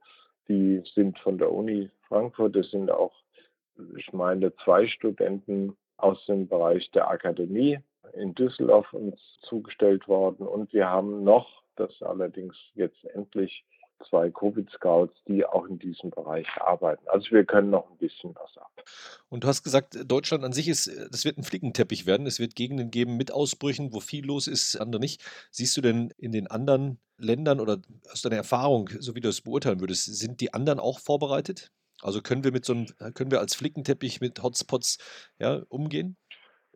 Die 0.48 0.82
sind 0.94 1.18
von 1.18 1.38
der 1.38 1.50
Uni 1.50 1.90
Frankfurt. 2.06 2.54
Es 2.54 2.70
sind 2.70 2.90
auch, 2.90 3.12
ich 3.96 4.12
meine, 4.12 4.54
zwei 4.56 4.86
Studenten 4.86 5.76
aus 5.96 6.24
dem 6.26 6.46
Bereich 6.46 6.90
der 6.92 7.10
Akademie 7.10 7.80
in 8.14 8.34
Düsseldorf 8.34 8.92
uns 8.92 9.18
zugestellt 9.42 10.06
worden. 10.06 10.46
Und 10.46 10.72
wir 10.72 10.88
haben 10.88 11.24
noch, 11.24 11.62
das 11.74 12.00
allerdings 12.02 12.56
jetzt 12.74 13.04
endlich 13.06 13.64
zwei 14.08 14.30
Covid-Scouts, 14.30 15.14
die 15.26 15.44
auch 15.44 15.66
in 15.66 15.78
diesem 15.78 16.10
Bereich 16.10 16.46
arbeiten. 16.60 17.06
Also 17.08 17.30
wir 17.30 17.44
können 17.44 17.70
noch 17.70 17.90
ein 17.90 17.98
bisschen 17.98 18.34
was 18.34 18.56
ab. 18.58 18.70
Und 19.28 19.44
du 19.44 19.48
hast 19.48 19.62
gesagt, 19.62 19.98
Deutschland 20.06 20.44
an 20.44 20.52
sich 20.52 20.68
ist, 20.68 20.88
das 21.10 21.24
wird 21.24 21.38
ein 21.38 21.42
Flickenteppich 21.42 22.06
werden. 22.06 22.26
Es 22.26 22.38
wird 22.38 22.54
Gegenden 22.54 22.90
geben 22.90 23.16
mit 23.16 23.32
Ausbrüchen, 23.32 23.92
wo 23.92 24.00
viel 24.00 24.24
los 24.26 24.46
ist, 24.46 24.76
andere 24.76 25.00
nicht. 25.00 25.22
Siehst 25.50 25.76
du 25.76 25.80
denn 25.80 26.12
in 26.18 26.32
den 26.32 26.46
anderen 26.46 26.98
Ländern 27.18 27.60
oder 27.60 27.78
aus 28.12 28.22
deiner 28.22 28.36
Erfahrung, 28.36 28.90
so 28.98 29.14
wie 29.14 29.20
du 29.20 29.28
es 29.28 29.40
beurteilen 29.40 29.80
würdest, 29.80 30.04
sind 30.04 30.40
die 30.40 30.52
anderen 30.54 30.78
auch 30.78 30.98
vorbereitet? 30.98 31.72
Also 32.02 32.20
können 32.20 32.44
wir 32.44 32.52
mit 32.52 32.64
so 32.64 32.74
einem, 32.74 32.86
können 33.14 33.30
wir 33.30 33.40
als 33.40 33.54
Flickenteppich 33.54 34.20
mit 34.20 34.42
Hotspots 34.42 34.98
ja, 35.38 35.62
umgehen? 35.68 36.16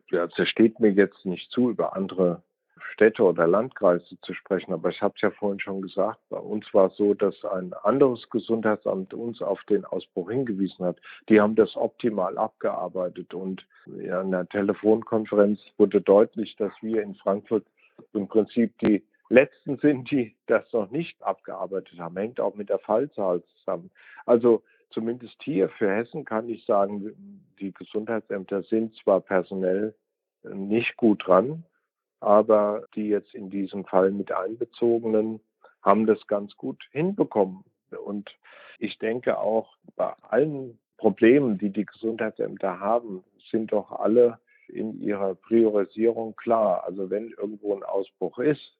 Ja, 0.09 0.25
es 0.25 0.49
steht 0.49 0.79
mir 0.79 0.91
jetzt 0.91 1.25
nicht 1.25 1.51
zu, 1.51 1.69
über 1.69 1.95
andere 1.95 2.43
Städte 2.93 3.23
oder 3.23 3.47
Landkreise 3.47 4.19
zu 4.21 4.33
sprechen, 4.33 4.73
aber 4.73 4.89
ich 4.89 5.01
habe 5.01 5.13
es 5.15 5.21
ja 5.21 5.31
vorhin 5.31 5.59
schon 5.59 5.81
gesagt, 5.81 6.19
bei 6.29 6.37
uns 6.37 6.71
war 6.73 6.87
es 6.87 6.97
so, 6.97 7.13
dass 7.13 7.43
ein 7.45 7.73
anderes 7.83 8.29
Gesundheitsamt 8.29 9.13
uns 9.13 9.41
auf 9.41 9.61
den 9.63 9.85
Ausbruch 9.85 10.29
hingewiesen 10.29 10.85
hat. 10.85 10.97
Die 11.29 11.39
haben 11.39 11.55
das 11.55 11.75
optimal 11.75 12.37
abgearbeitet 12.37 13.33
und 13.33 13.65
in 13.85 14.11
einer 14.11 14.47
Telefonkonferenz 14.47 15.59
wurde 15.77 16.01
deutlich, 16.01 16.55
dass 16.57 16.73
wir 16.81 17.01
in 17.01 17.15
Frankfurt 17.15 17.65
im 18.13 18.27
Prinzip 18.27 18.77
die 18.79 19.03
Letzten 19.29 19.77
sind, 19.77 20.11
die 20.11 20.35
das 20.47 20.71
noch 20.73 20.91
nicht 20.91 21.21
abgearbeitet 21.23 21.97
haben. 21.97 22.17
Hängt 22.17 22.39
auch 22.39 22.55
mit 22.55 22.69
der 22.69 22.79
Fallzahl 22.79 23.41
zusammen. 23.43 23.89
Also 24.25 24.61
zumindest 24.89 25.41
hier 25.41 25.69
für 25.69 25.89
Hessen 25.89 26.25
kann 26.25 26.49
ich 26.49 26.65
sagen, 26.65 27.41
die 27.59 27.73
Gesundheitsämter 27.73 28.63
sind 28.63 28.93
zwar 28.97 29.21
personell 29.21 29.95
nicht 30.43 30.97
gut 30.97 31.25
dran, 31.25 31.63
aber 32.21 32.85
die 32.95 33.09
jetzt 33.09 33.33
in 33.33 33.49
diesem 33.49 33.83
Fall 33.83 34.11
mit 34.11 34.31
einbezogenen 34.31 35.41
haben 35.81 36.05
das 36.05 36.25
ganz 36.27 36.55
gut 36.55 36.81
hinbekommen. 36.91 37.63
Und 38.05 38.29
ich 38.79 38.97
denke 38.99 39.39
auch 39.39 39.75
bei 39.95 40.13
allen 40.29 40.79
Problemen, 40.97 41.57
die 41.57 41.71
die 41.71 41.85
Gesundheitsämter 41.85 42.79
haben, 42.79 43.23
sind 43.49 43.73
doch 43.73 43.91
alle 43.91 44.39
in 44.67 45.01
ihrer 45.01 45.35
Priorisierung 45.35 46.35
klar. 46.35 46.83
Also 46.85 47.09
wenn 47.09 47.31
irgendwo 47.31 47.75
ein 47.75 47.83
Ausbruch 47.83 48.37
ist, 48.39 48.77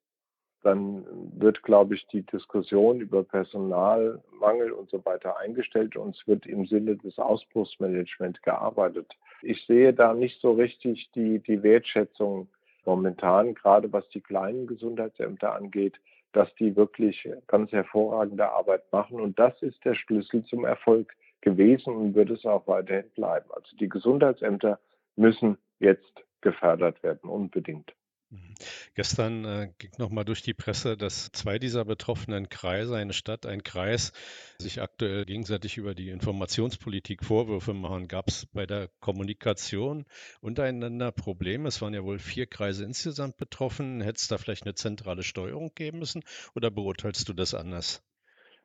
dann 0.64 1.04
wird, 1.40 1.64
glaube 1.64 1.96
ich, 1.96 2.06
die 2.08 2.22
Diskussion 2.22 3.02
über 3.02 3.24
Personalmangel 3.24 4.72
und 4.72 4.92
so 4.92 5.04
weiter 5.06 5.38
eingestellt 5.40 5.98
und 5.98 6.16
es 6.16 6.28
wird 6.28 6.46
im 6.46 6.68
Sinne 6.68 6.98
des 6.98 7.18
Ausbruchsmanagements 7.18 8.40
gearbeitet. 8.44 9.12
Ich 9.42 9.66
sehe 9.66 9.92
da 9.92 10.14
nicht 10.14 10.40
so 10.40 10.52
richtig 10.52 11.10
die, 11.16 11.40
die 11.40 11.64
Wertschätzung 11.64 12.48
momentan, 12.86 13.54
gerade 13.54 13.92
was 13.92 14.08
die 14.10 14.22
kleinen 14.22 14.68
Gesundheitsämter 14.68 15.54
angeht, 15.56 16.00
dass 16.34 16.54
die 16.56 16.76
wirklich 16.76 17.28
ganz 17.48 17.72
hervorragende 17.72 18.50
Arbeit 18.50 18.84
machen. 18.92 19.20
Und 19.20 19.38
das 19.38 19.62
ist 19.62 19.84
der 19.84 19.96
Schlüssel 19.96 20.44
zum 20.46 20.66
Erfolg 20.66 21.14
gewesen 21.42 21.96
und 21.96 22.16
wird 22.16 22.30
es 22.30 22.46
auch 22.46 22.68
weiterhin 22.68 23.10
bleiben. 23.12 23.50
Also 23.54 23.76
die 23.78 23.90
Gesundheitsämter 23.90 24.80
müssen 25.16 25.58
jetzt 25.80 26.24
gefördert 26.42 27.02
werden, 27.04 27.30
unbedingt. 27.30 27.94
Mhm. 28.32 28.56
Gestern 28.96 29.44
äh, 29.44 29.70
ging 29.78 29.92
nochmal 29.98 30.24
durch 30.24 30.42
die 30.42 30.54
Presse, 30.54 30.96
dass 30.96 31.32
zwei 31.34 31.60
dieser 31.60 31.84
betroffenen 31.84 32.48
Kreise, 32.48 32.96
eine 32.96 33.12
Stadt, 33.12 33.46
ein 33.46 33.62
Kreis, 33.62 34.14
sich 34.58 34.82
aktuell 34.82 35.26
gegenseitig 35.26 35.78
über 35.78 35.94
die 35.94 36.10
Informationspolitik 36.10 37.26
Vorwürfe 37.26 37.74
machen. 37.74 38.08
Gab 38.08 38.30
es 38.30 38.46
bei 38.46 38.66
der 38.66 38.88
Kommunikation 39.02 40.06
untereinander 40.40 41.12
Probleme? 41.12 41.68
Es 41.68 41.82
waren 41.82 41.94
ja 41.94 42.06
wohl 42.06 42.20
vier 42.20 42.46
Kreise 42.46 42.86
insgesamt 42.86 43.36
betroffen. 43.36 44.00
Hätte 44.00 44.18
es 44.18 44.30
da 44.30 44.38
vielleicht 44.38 44.64
eine 44.64 44.76
zentrale 44.76 45.24
Steuerung 45.24 45.74
geben 45.76 46.00
müssen 46.00 46.24
oder 46.56 46.72
beurteilst 46.72 47.28
du 47.28 47.34
das 47.34 47.54
anders? 47.54 48.02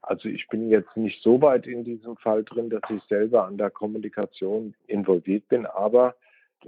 Also 0.00 0.28
ich 0.28 0.46
bin 0.46 0.70
jetzt 0.70 0.96
nicht 0.96 1.20
so 1.25 1.42
weit 1.42 1.66
in 1.66 1.82
diesem 1.82 2.16
Fall 2.18 2.44
drin, 2.44 2.70
dass 2.70 2.82
ich 2.88 3.02
selber 3.08 3.46
an 3.46 3.58
der 3.58 3.70
Kommunikation 3.70 4.76
involviert 4.87 5.49
bin, 5.49 5.66
aber 5.66 6.14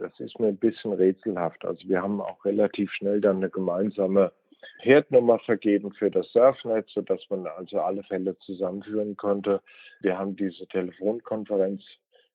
das 0.00 0.18
ist 0.20 0.38
mir 0.38 0.48
ein 0.48 0.56
bisschen 0.56 0.92
rätselhaft. 0.92 1.64
Also 1.64 1.88
wir 1.88 2.02
haben 2.02 2.20
auch 2.20 2.44
relativ 2.44 2.92
schnell 2.92 3.20
dann 3.20 3.36
eine 3.36 3.50
gemeinsame 3.50 4.32
Herdnummer 4.80 5.38
vergeben 5.40 5.92
für 5.92 6.10
das 6.10 6.30
Surfnet, 6.32 6.88
sodass 6.88 7.20
man 7.30 7.46
also 7.46 7.80
alle 7.80 8.02
Fälle 8.04 8.36
zusammenführen 8.38 9.16
konnte. 9.16 9.60
Wir 10.00 10.18
haben 10.18 10.36
diese 10.36 10.66
Telefonkonferenz 10.66 11.82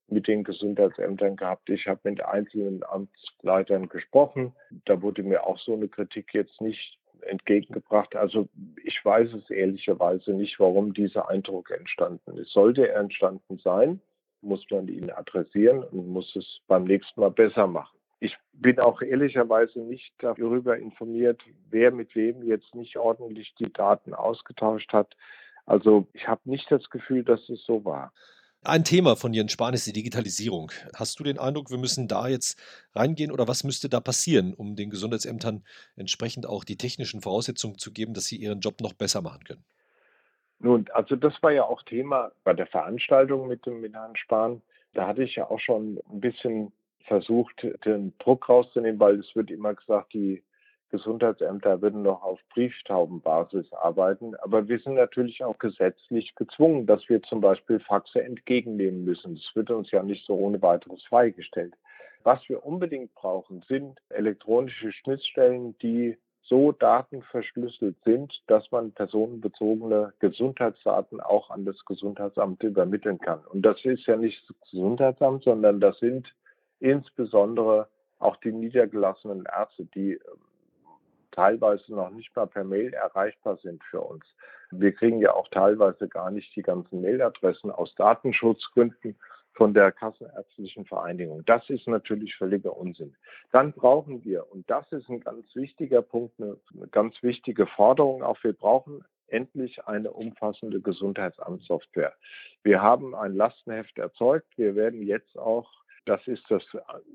mit 0.08 0.27
den 0.27 0.43
Gesundheitsämtern 0.43 1.36
gehabt. 1.36 1.70
Ich 1.70 1.88
habe 1.88 2.00
mit 2.03 2.24
einzelnen 2.24 2.84
Amtsleitern 2.84 3.89
gesprochen. 3.89 4.53
Da 4.86 5.01
wurde 5.01 5.24
mir 5.24 5.46
auch 5.46 5.58
so 5.60 5.74
eine 5.74 5.88
Kritik 5.88 6.34
jetzt 6.34 6.60
nicht 6.62 7.00
entgegengebracht. 7.22 8.15
Also 8.15 8.48
ich 8.84 9.03
weiß 9.03 9.34
es 9.34 9.50
ehrlicherweise 9.50 10.34
nicht, 10.34 10.60
warum 10.60 10.93
dieser 10.93 11.29
Eindruck 11.29 11.72
entstanden 11.72 12.38
ist. 12.38 12.51
Sollte 12.51 12.89
er 12.89 13.00
entstanden 13.00 13.60
sein, 13.63 14.01
muss 14.43 14.63
man 14.69 14.88
ihn 14.88 15.09
adressieren 15.09 15.83
und 15.83 16.09
muss 16.09 16.35
es 16.35 16.59
beim 16.67 16.83
nächsten 16.83 17.19
Mal 17.19 17.31
besser 17.31 17.67
machen. 17.67 17.97
Ich 18.19 18.38
bin 18.53 18.79
auch 18.79 19.01
ehrlicherweise 19.01 19.79
nicht 19.79 20.13
darüber 20.19 20.77
informiert, 20.77 21.41
wer 21.69 21.91
mit 21.91 22.15
wem 22.15 22.43
jetzt 22.43 22.73
nicht 22.73 22.97
ordentlich 22.97 23.53
die 23.59 23.71
Daten 23.71 24.13
ausgetauscht 24.13 24.93
hat. 24.93 25.15
Also 25.65 26.07
ich 26.13 26.27
habe 26.27 26.41
nicht 26.45 26.71
das 26.71 26.89
Gefühl, 26.89 27.23
dass 27.23 27.50
es 27.50 27.65
so 27.65 27.83
war. 27.83 28.13
Ein 28.65 28.85
Thema 28.85 29.17
von 29.17 29.33
Jens 29.33 29.51
Spahn 29.51 29.73
ist 29.73 29.88
die 29.88 29.91
Digitalisierung. 29.91 30.71
Hast 30.95 31.19
du 31.19 31.25
den 31.25 31.38
Eindruck, 31.38 31.69
wir 31.69 31.77
müssen 31.77 32.07
da 32.07 32.29
jetzt 32.29 32.57
reingehen 32.95 33.29
oder 33.29 33.45
was 33.45 33.65
müsste 33.65 33.89
da 33.89 34.00
passieren, 34.00 34.53
um 34.53 34.77
den 34.77 34.89
Gesundheitsämtern 34.89 35.65
entsprechend 35.97 36.45
auch 36.45 36.63
die 36.63 36.77
technischen 36.77 37.19
Voraussetzungen 37.19 37.77
zu 37.77 37.91
geben, 37.91 38.13
dass 38.13 38.25
sie 38.25 38.38
ihren 38.38 38.62
Job 38.62 38.79
noch 38.79 38.93
besser 38.93 39.21
machen 39.21 39.43
können? 39.43 39.65
Nun, 40.63 40.86
also 40.93 41.17
das 41.17 41.43
war 41.43 41.51
ja 41.51 41.65
auch 41.65 41.84
Thema 41.84 42.32
bei 42.46 42.53
der 42.53 42.67
Veranstaltung 42.67 43.50
mit 43.50 43.65
dem 43.65 43.84
Herrn 43.93 44.15
Spahn. 44.15 44.62
Da 44.93 45.08
hatte 45.08 45.24
ich 45.24 45.36
ja 45.36 45.50
auch 45.50 45.60
schon 45.60 46.00
ein 46.10 46.22
bisschen 46.22 46.72
versucht, 47.05 47.67
den 47.86 48.13
Druck 48.20 48.48
rauszunehmen, 48.48 48.98
weil 48.98 49.20
es 49.20 49.36
wird 49.36 49.51
immer 49.51 49.74
gesagt, 49.74 50.13
die 50.13 50.41
Gesundheitsämter 50.89 51.82
würden 51.82 52.03
noch 52.03 52.24
auf 52.24 52.39
Brieftaubenbasis 52.53 53.74
arbeiten. 53.74 54.36
Aber 54.36 54.70
wir 54.70 54.79
sind 54.79 54.93
natürlich 54.93 55.43
auch 55.43 55.58
gesetzlich 55.58 56.34
gezwungen, 56.36 56.86
dass 56.86 57.10
wir 57.10 57.22
zum 57.24 57.41
Beispiel 57.41 57.82
Faxe 57.82 58.24
entgegennehmen 58.24 59.03
müssen. 59.03 59.36
Das 59.36 59.55
wird 59.55 59.70
uns 59.70 59.91
ja 59.91 60.01
nicht 60.01 60.25
so 60.25 60.36
ohne 60.36 60.62
weiteres 60.62 61.03
freigestellt. 61.03 61.74
Was 62.24 62.39
wir 62.48 62.65
unbedingt 62.65 63.13
brauchen, 63.15 63.65
sind 63.67 64.00
elektronische 64.08 64.93
Schnittstellen, 64.93 65.77
die 65.79 66.17
so 66.43 66.71
datenverschlüsselt 66.73 67.95
sind, 68.03 68.41
dass 68.47 68.69
man 68.71 68.91
personenbezogene 68.91 70.13
Gesundheitsdaten 70.19 71.21
auch 71.21 71.50
an 71.50 71.65
das 71.65 71.83
Gesundheitsamt 71.85 72.62
übermitteln 72.63 73.17
kann. 73.19 73.39
Und 73.45 73.62
das 73.62 73.83
ist 73.85 74.05
ja 74.05 74.17
nicht 74.17 74.43
das 74.50 74.71
Gesundheitsamt, 74.71 75.43
sondern 75.43 75.79
das 75.79 75.97
sind 76.00 76.33
insbesondere 76.79 77.88
auch 78.19 78.35
die 78.38 78.51
niedergelassenen 78.51 79.45
Ärzte, 79.45 79.85
die 79.85 80.13
ähm, 80.13 80.39
teilweise 81.31 81.93
noch 81.93 82.09
nicht 82.09 82.35
mal 82.35 82.47
per 82.47 82.63
Mail 82.63 82.93
erreichbar 82.93 83.57
sind 83.57 83.83
für 83.85 84.01
uns. 84.01 84.25
Wir 84.71 84.93
kriegen 84.93 85.19
ja 85.19 85.33
auch 85.33 85.47
teilweise 85.50 86.07
gar 86.07 86.31
nicht 86.31 86.55
die 86.55 86.62
ganzen 86.62 87.01
Mailadressen 87.01 87.71
aus 87.71 87.93
Datenschutzgründen 87.95 89.15
von 89.53 89.74
der 89.74 89.91
Kassenärztlichen 89.91 90.86
Vereinigung. 90.86 91.43
Das 91.45 91.69
ist 91.69 91.88
natürlich 91.88 92.36
völliger 92.36 92.75
Unsinn. 92.75 93.15
Dann 93.51 93.72
brauchen 93.72 94.24
wir, 94.24 94.51
und 94.51 94.69
das 94.69 94.91
ist 94.91 95.10
ein 95.10 95.19
ganz 95.19 95.45
wichtiger 95.55 96.01
Punkt, 96.01 96.39
eine, 96.39 96.57
eine 96.75 96.88
ganz 96.88 97.22
wichtige 97.22 97.67
Forderung 97.67 98.24
auch, 98.24 98.43
wir 98.43 98.53
brauchen 98.53 99.03
endlich 99.27 99.86
eine 99.88 100.12
umfassende 100.12 100.79
Gesundheitsamtssoftware. 100.79 102.13
Wir 102.63 102.81
haben 102.81 103.15
ein 103.15 103.36
Lastenheft 103.36 103.98
erzeugt. 103.98 104.48
Wir 104.57 104.75
werden 104.75 105.01
jetzt 105.01 105.38
auch, 105.38 105.69
das 106.05 106.25
ist 106.27 106.43
das 106.50 106.63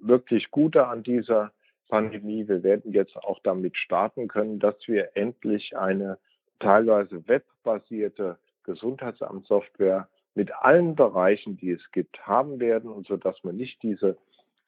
wirklich 0.03 0.51
Gute 0.51 0.87
an 0.87 1.03
dieser 1.03 1.53
Pandemie, 1.89 2.47
wir 2.47 2.63
werden 2.63 2.93
jetzt 2.93 3.17
auch 3.17 3.39
damit 3.43 3.77
starten 3.77 4.29
können, 4.29 4.59
dass 4.59 4.77
wir 4.87 5.17
endlich 5.17 5.77
eine 5.77 6.19
teilweise 6.61 7.27
webbasierte 7.27 8.39
Gesundheitsamtssoftware 8.65 10.09
mit 10.39 10.55
allen 10.55 10.95
Bereichen, 10.95 11.57
die 11.57 11.73
es 11.73 11.91
gibt, 11.91 12.25
haben 12.25 12.61
werden 12.61 12.89
und 12.91 13.09
so 13.09 13.17
dass 13.17 13.43
man 13.43 13.57
nicht 13.57 13.83
diese 13.83 14.17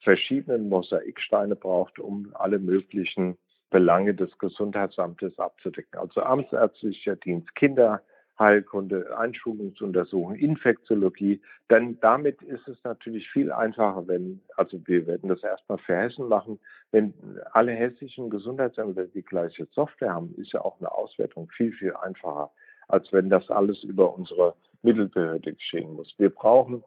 verschiedenen 0.00 0.68
Mosaiksteine 0.68 1.54
braucht, 1.54 2.00
um 2.00 2.32
alle 2.34 2.58
möglichen 2.58 3.38
Belange 3.70 4.12
des 4.14 4.36
Gesundheitsamtes 4.38 5.38
abzudecken. 5.38 6.00
Also 6.00 6.22
amtsärztlicher 6.22 7.14
Dienst, 7.14 7.54
Kinderheilkunde, 7.54 9.16
Einschulungsuntersuchung, 9.16 10.34
Infektiologie. 10.34 11.40
Denn 11.70 12.00
damit 12.00 12.42
ist 12.42 12.66
es 12.66 12.76
natürlich 12.82 13.30
viel 13.30 13.52
einfacher, 13.52 14.08
wenn, 14.08 14.40
also 14.56 14.76
wir 14.88 15.06
werden 15.06 15.28
das 15.28 15.44
erstmal 15.44 15.78
für 15.78 15.94
Hessen 15.94 16.26
machen, 16.26 16.58
wenn 16.90 17.14
alle 17.52 17.70
hessischen 17.70 18.28
Gesundheitsämter 18.28 19.04
die 19.04 19.22
gleiche 19.22 19.68
Software 19.70 20.14
haben, 20.14 20.34
ist 20.36 20.52
ja 20.52 20.62
auch 20.62 20.80
eine 20.80 20.90
Auswertung 20.90 21.48
viel, 21.56 21.72
viel 21.74 21.94
einfacher, 21.94 22.50
als 22.88 23.12
wenn 23.12 23.30
das 23.30 23.48
alles 23.50 23.84
über 23.84 24.12
unsere 24.12 24.56
Mittelbehörde 24.82 25.54
geschehen 25.54 25.94
muss. 25.94 26.14
Wir 26.18 26.30
brauchen 26.30 26.84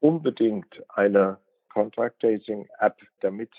unbedingt 0.00 0.82
eine 0.90 1.38
Contract 1.72 2.20
Tracing 2.20 2.68
App, 2.80 2.96
damit 3.20 3.50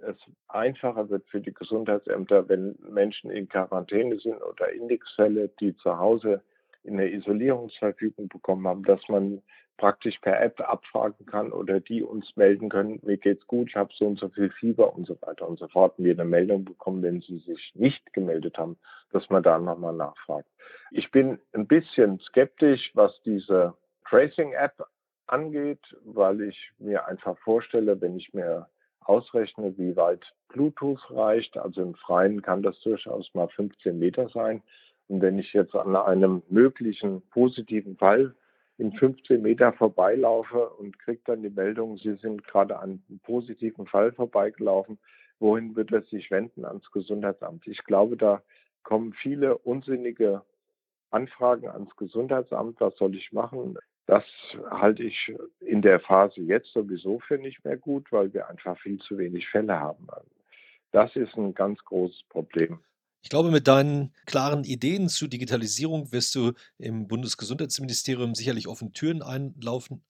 es 0.00 0.16
einfacher 0.48 1.08
wird 1.08 1.26
für 1.28 1.40
die 1.40 1.54
Gesundheitsämter, 1.54 2.48
wenn 2.48 2.76
Menschen 2.88 3.30
in 3.30 3.48
Quarantäne 3.48 4.18
sind 4.18 4.42
oder 4.42 4.70
Indexfälle, 4.72 5.48
die 5.60 5.74
zu 5.76 5.98
Hause 5.98 6.42
in 6.86 6.96
der 6.96 7.12
Isolierungsverfügung 7.12 8.28
bekommen 8.28 8.66
haben, 8.66 8.84
dass 8.84 9.00
man 9.08 9.42
praktisch 9.76 10.18
per 10.20 10.40
App 10.40 10.60
abfragen 10.60 11.26
kann 11.26 11.52
oder 11.52 11.80
die 11.80 12.02
uns 12.02 12.34
melden 12.36 12.68
können, 12.68 12.98
mir 13.02 13.18
geht's 13.18 13.46
gut, 13.46 13.68
ich 13.68 13.76
habe 13.76 13.92
so 13.94 14.06
und 14.06 14.18
so 14.18 14.28
viel 14.30 14.50
Fieber 14.50 14.94
und 14.94 15.06
so 15.06 15.16
weiter 15.20 15.46
und 15.46 15.58
so 15.58 15.68
fort. 15.68 15.98
Und 15.98 16.06
wir 16.06 16.14
eine 16.14 16.24
Meldung 16.24 16.64
bekommen, 16.64 17.02
wenn 17.02 17.20
sie 17.20 17.38
sich 17.38 17.72
nicht 17.74 18.12
gemeldet 18.14 18.56
haben, 18.56 18.78
dass 19.12 19.28
man 19.28 19.42
da 19.42 19.58
nochmal 19.58 19.92
nachfragt. 19.92 20.48
Ich 20.90 21.10
bin 21.10 21.38
ein 21.52 21.66
bisschen 21.66 22.18
skeptisch, 22.20 22.90
was 22.94 23.20
diese 23.22 23.74
Tracing-App 24.08 24.86
angeht, 25.26 25.80
weil 26.04 26.40
ich 26.42 26.70
mir 26.78 27.06
einfach 27.06 27.36
vorstelle, 27.38 28.00
wenn 28.00 28.16
ich 28.16 28.32
mir 28.32 28.66
ausrechne, 29.00 29.76
wie 29.76 29.96
weit 29.96 30.24
Bluetooth 30.48 31.10
reicht. 31.10 31.56
Also 31.56 31.82
im 31.82 31.94
Freien 31.94 32.42
kann 32.42 32.62
das 32.62 32.80
durchaus 32.80 33.32
mal 33.34 33.48
15 33.48 33.98
Meter 33.98 34.28
sein. 34.28 34.62
Und 35.08 35.22
wenn 35.22 35.38
ich 35.38 35.52
jetzt 35.52 35.74
an 35.74 35.94
einem 35.94 36.42
möglichen 36.48 37.22
positiven 37.30 37.96
Fall 37.96 38.34
in 38.78 38.92
15 38.92 39.40
Meter 39.40 39.72
vorbeilaufe 39.72 40.68
und 40.70 40.98
kriege 40.98 41.20
dann 41.24 41.42
die 41.42 41.50
Meldung, 41.50 41.96
Sie 41.96 42.14
sind 42.16 42.46
gerade 42.46 42.78
an 42.78 43.02
einem 43.08 43.18
positiven 43.20 43.86
Fall 43.86 44.12
vorbeigelaufen, 44.12 44.98
wohin 45.38 45.76
wird 45.76 45.92
er 45.92 46.02
sich 46.02 46.30
wenden 46.30 46.64
ans 46.64 46.90
Gesundheitsamt? 46.90 47.66
Ich 47.66 47.84
glaube, 47.84 48.16
da 48.16 48.42
kommen 48.82 49.12
viele 49.14 49.58
unsinnige 49.58 50.42
Anfragen 51.10 51.68
ans 51.68 51.94
Gesundheitsamt, 51.96 52.80
was 52.80 52.96
soll 52.96 53.14
ich 53.14 53.32
machen? 53.32 53.78
Das 54.06 54.24
halte 54.70 55.02
ich 55.02 55.34
in 55.60 55.82
der 55.82 55.98
Phase 56.00 56.40
jetzt 56.40 56.72
sowieso 56.72 57.18
für 57.20 57.38
nicht 57.38 57.64
mehr 57.64 57.76
gut, 57.76 58.10
weil 58.12 58.32
wir 58.32 58.48
einfach 58.48 58.78
viel 58.78 58.98
zu 58.98 59.18
wenig 59.18 59.48
Fälle 59.48 59.80
haben. 59.80 60.06
Das 60.92 61.14
ist 61.16 61.36
ein 61.36 61.54
ganz 61.54 61.84
großes 61.84 62.22
Problem. 62.28 62.78
Ich 63.26 63.30
glaube, 63.30 63.50
mit 63.50 63.66
deinen 63.66 64.12
klaren 64.24 64.62
Ideen 64.62 65.08
zur 65.08 65.26
Digitalisierung 65.26 66.12
wirst 66.12 66.32
du 66.36 66.52
im 66.78 67.08
Bundesgesundheitsministerium 67.08 68.36
sicherlich 68.36 68.68
offene 68.68 68.92
Türen 68.92 69.20
einlaufen. 69.20 70.04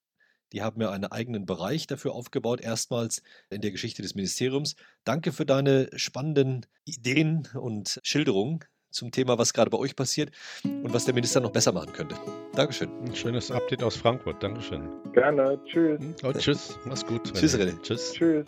Die 0.53 0.61
haben 0.61 0.79
ja 0.79 0.91
einen 0.91 1.05
eigenen 1.05 1.47
Bereich 1.47 1.87
dafür 1.87 2.13
aufgebaut, 2.13 2.61
erstmals 2.61 3.23
in 3.49 3.61
der 3.61 3.71
Geschichte 3.71 4.03
des 4.03 4.13
Ministeriums. 4.13 4.75
Danke 5.03 5.31
für 5.31 5.47
deine 5.47 5.89
spannenden 5.95 6.67
Ideen 6.85 7.47
und 7.55 7.99
Schilderungen 8.03 8.59
zum 8.91 9.09
Thema, 9.09 9.39
was 9.39 9.51
gerade 9.51 9.71
bei 9.71 9.79
euch 9.79 9.95
passiert 9.95 10.29
und 10.63 10.93
was 10.93 11.05
der 11.05 11.15
Minister 11.15 11.39
noch 11.39 11.51
besser 11.51 11.71
machen 11.71 11.93
könnte. 11.93 12.15
Dankeschön. 12.53 12.91
Ein 13.03 13.15
schönes 13.15 13.49
Update 13.49 13.81
aus 13.81 13.95
Frankfurt. 13.95 14.43
Dankeschön. 14.43 14.91
Gerne. 15.13 15.59
Tschüss. 15.65 15.99
Und 16.21 16.37
tschüss. 16.37 16.77
Mach's 16.85 17.03
gut. 17.03 17.33
Tschüss, 17.33 17.57
René. 17.57 17.81
Tschüss. 17.81 18.13
Tschüss. 18.13 18.45